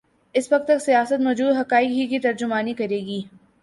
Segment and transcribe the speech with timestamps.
[0.35, 3.21] اس وقت تک سیاست موجود حقائق ہی کی ترجمانی کرے گی۔